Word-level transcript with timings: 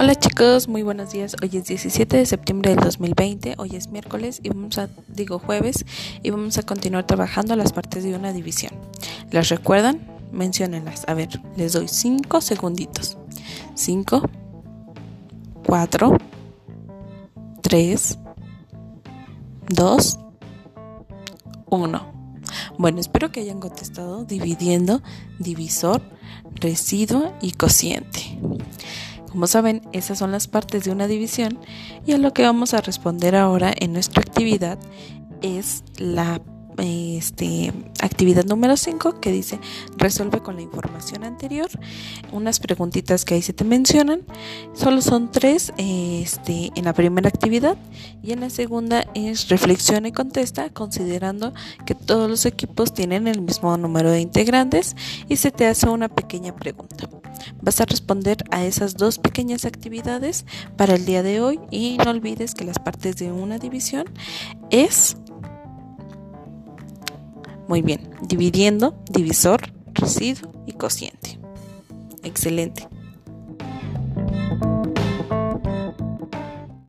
Hola 0.00 0.14
chicos, 0.14 0.66
muy 0.66 0.82
buenos 0.82 1.12
días. 1.12 1.36
Hoy 1.42 1.50
es 1.58 1.66
17 1.66 2.16
de 2.16 2.24
septiembre 2.24 2.70
del 2.70 2.82
2020, 2.82 3.56
hoy 3.58 3.76
es 3.76 3.88
miércoles 3.88 4.40
y 4.42 4.48
vamos 4.48 4.78
a, 4.78 4.88
digo 5.08 5.38
jueves, 5.38 5.84
y 6.22 6.30
vamos 6.30 6.56
a 6.56 6.62
continuar 6.62 7.06
trabajando 7.06 7.54
las 7.54 7.74
partes 7.74 8.02
de 8.02 8.14
una 8.14 8.32
división. 8.32 8.72
¿Las 9.30 9.50
recuerdan? 9.50 10.00
Menciónenlas. 10.32 11.06
A 11.06 11.12
ver, 11.12 11.28
les 11.54 11.74
doy 11.74 11.86
5 11.86 12.40
segunditos. 12.40 13.18
5, 13.74 14.22
4, 15.66 16.16
3, 17.60 18.18
2, 19.68 20.18
1. 21.68 22.12
Bueno, 22.78 23.00
espero 23.00 23.30
que 23.30 23.40
hayan 23.40 23.60
contestado 23.60 24.24
dividiendo, 24.24 25.02
divisor, 25.38 26.00
residuo 26.54 27.34
y 27.42 27.52
cociente. 27.52 28.38
Como 29.30 29.46
saben, 29.46 29.82
esas 29.92 30.18
son 30.18 30.32
las 30.32 30.48
partes 30.48 30.84
de 30.84 30.90
una 30.90 31.06
división 31.06 31.58
y 32.04 32.12
a 32.12 32.18
lo 32.18 32.32
que 32.32 32.42
vamos 32.42 32.74
a 32.74 32.80
responder 32.80 33.36
ahora 33.36 33.72
en 33.78 33.92
nuestra 33.92 34.22
actividad 34.22 34.78
es 35.40 35.84
la 35.98 36.40
este, 36.78 37.72
actividad 38.00 38.44
número 38.44 38.76
5 38.76 39.20
que 39.20 39.30
dice 39.32 39.58
resuelve 39.96 40.40
con 40.40 40.56
la 40.56 40.62
información 40.62 41.24
anterior 41.24 41.68
unas 42.32 42.58
preguntitas 42.58 43.24
que 43.24 43.34
ahí 43.34 43.42
se 43.42 43.52
te 43.52 43.64
mencionan. 43.64 44.22
Solo 44.74 45.02
son 45.02 45.30
tres 45.30 45.72
este, 45.76 46.70
en 46.74 46.84
la 46.84 46.92
primera 46.92 47.28
actividad 47.28 47.76
y 48.22 48.32
en 48.32 48.40
la 48.40 48.50
segunda 48.50 49.04
es 49.14 49.48
reflexiona 49.48 50.08
y 50.08 50.12
contesta 50.12 50.70
considerando 50.70 51.52
que 51.86 51.94
todos 51.94 52.30
los 52.30 52.46
equipos 52.46 52.94
tienen 52.94 53.28
el 53.28 53.42
mismo 53.42 53.76
número 53.76 54.10
de 54.10 54.20
integrantes 54.20 54.96
y 55.28 55.36
se 55.36 55.50
te 55.50 55.66
hace 55.66 55.88
una 55.88 56.08
pequeña 56.08 56.54
pregunta 56.54 57.08
vas 57.62 57.80
a 57.80 57.86
responder 57.86 58.38
a 58.50 58.64
esas 58.64 58.96
dos 58.96 59.18
pequeñas 59.18 59.64
actividades 59.64 60.44
para 60.76 60.94
el 60.94 61.04
día 61.04 61.22
de 61.22 61.40
hoy 61.40 61.60
y 61.70 61.98
no 61.98 62.10
olvides 62.10 62.54
que 62.54 62.64
las 62.64 62.78
partes 62.78 63.16
de 63.16 63.32
una 63.32 63.58
división 63.58 64.06
es 64.70 65.16
muy 67.68 67.82
bien, 67.82 68.10
dividiendo, 68.22 69.00
divisor, 69.10 69.72
residuo 69.94 70.50
y 70.66 70.72
cociente. 70.72 71.38
Excelente. 72.24 72.88